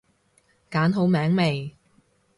[0.71, 1.75] 揀好名未？